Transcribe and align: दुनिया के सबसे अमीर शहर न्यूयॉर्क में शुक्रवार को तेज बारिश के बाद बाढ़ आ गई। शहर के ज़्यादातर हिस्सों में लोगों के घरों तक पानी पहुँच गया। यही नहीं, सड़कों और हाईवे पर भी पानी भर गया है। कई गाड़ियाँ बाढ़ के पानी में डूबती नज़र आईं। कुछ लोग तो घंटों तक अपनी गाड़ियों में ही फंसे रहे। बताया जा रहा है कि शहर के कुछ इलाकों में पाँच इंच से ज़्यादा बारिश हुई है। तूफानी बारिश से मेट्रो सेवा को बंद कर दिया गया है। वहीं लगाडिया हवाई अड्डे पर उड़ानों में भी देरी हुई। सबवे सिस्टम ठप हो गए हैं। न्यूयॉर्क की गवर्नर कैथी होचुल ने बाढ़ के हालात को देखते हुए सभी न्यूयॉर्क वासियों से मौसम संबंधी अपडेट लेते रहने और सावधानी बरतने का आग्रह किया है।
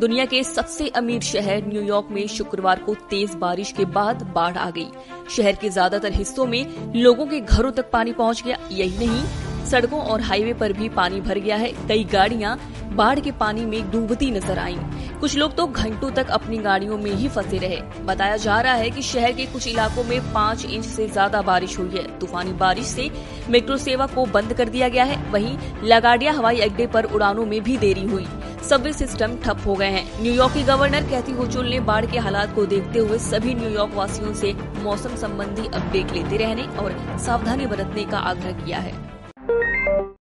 दुनिया 0.00 0.24
के 0.24 0.42
सबसे 0.44 0.88
अमीर 0.88 1.22
शहर 1.22 1.66
न्यूयॉर्क 1.66 2.08
में 2.10 2.26
शुक्रवार 2.28 2.78
को 2.78 2.94
तेज 3.10 3.34
बारिश 3.34 3.70
के 3.72 3.84
बाद 3.84 4.22
बाढ़ 4.34 4.56
आ 4.56 4.68
गई। 4.70 4.86
शहर 5.36 5.56
के 5.56 5.68
ज़्यादातर 5.68 6.12
हिस्सों 6.12 6.46
में 6.46 6.92
लोगों 6.96 7.26
के 7.26 7.40
घरों 7.40 7.70
तक 7.72 7.90
पानी 7.90 8.12
पहुँच 8.12 8.42
गया। 8.42 8.58
यही 8.72 8.98
नहीं, 8.98 9.24
सड़कों 9.66 10.00
और 10.02 10.20
हाईवे 10.20 10.52
पर 10.54 10.72
भी 10.72 10.88
पानी 10.88 11.20
भर 11.20 11.38
गया 11.38 11.56
है। 11.56 11.72
कई 11.88 12.04
गाड़ियाँ 12.04 12.58
बाढ़ 12.92 13.20
के 13.20 13.30
पानी 13.32 13.64
में 13.66 13.90
डूबती 13.90 14.30
नज़र 14.30 14.58
आईं। 14.58 14.78
कुछ 15.20 15.36
लोग 15.36 15.56
तो 15.56 15.66
घंटों 15.66 16.10
तक 16.10 16.30
अपनी 16.30 16.58
गाड़ियों 16.58 16.98
में 16.98 17.10
ही 17.10 17.28
फंसे 17.28 17.58
रहे। 17.58 17.80
बताया 18.06 18.36
जा 18.36 18.60
रहा 18.60 18.74
है 18.74 18.90
कि 18.90 19.02
शहर 19.02 19.32
के 19.32 19.46
कुछ 19.46 19.66
इलाकों 19.68 20.04
में 20.04 20.32
पाँच 20.32 20.64
इंच 20.64 20.84
से 20.84 21.06
ज़्यादा 21.08 21.42
बारिश 21.42 21.78
हुई 21.78 21.90
है। 21.90 22.18
तूफानी 22.18 22.52
बारिश 22.54 22.86
से 22.86 23.10
मेट्रो 23.48 23.76
सेवा 23.78 24.06
को 24.06 24.26
बंद 24.26 24.52
कर 24.52 24.68
दिया 24.68 24.88
गया 24.88 25.04
है। 25.04 25.16
वहीं 25.32 25.56
लगाडिया 25.84 26.32
हवाई 26.32 26.60
अड्डे 26.60 26.86
पर 26.86 27.04
उड़ानों 27.04 27.46
में 27.46 27.60
भी 27.62 27.76
देरी 27.78 28.04
हुई। 28.04 28.26
सबवे 28.66 28.92
सिस्टम 28.92 29.36
ठप 29.36 29.58
हो 29.66 29.74
गए 29.74 29.88
हैं। 29.88 30.22
न्यूयॉर्क 30.22 30.54
की 30.54 30.62
गवर्नर 30.64 31.02
कैथी 31.02 31.32
होचुल 31.32 31.66
ने 31.66 31.80
बाढ़ 31.82 32.06
के 32.06 32.18
हालात 32.18 32.54
को 32.54 32.64
देखते 32.66 32.98
हुए 32.98 33.18
सभी 33.20 33.54
न्यूयॉर्क 33.54 33.94
वासियों 33.94 34.32
से 34.34 34.52
मौसम 34.82 35.16
संबंधी 35.16 35.66
अपडेट 35.68 36.12
लेते 36.12 36.36
रहने 36.36 36.62
और 36.76 36.96
सावधानी 37.18 37.66
बरतने 37.66 38.04
का 38.04 38.18
आग्रह 38.30 38.64
किया 38.64 38.78
है। 38.78 38.94